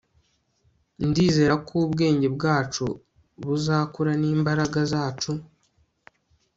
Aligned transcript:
ndizera 1.07 1.53
ko 1.67 1.73
ubwenge 1.85 2.27
bwacu 2.35 2.85
buzakura 3.45 4.11
n'imbaraga 4.21 4.79
zacu 4.91 5.31